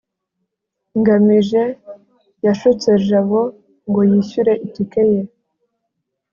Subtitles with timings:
[0.99, 1.63] ngamije
[2.45, 3.41] yashutse jabo
[3.87, 5.21] ngo yishyure itike ye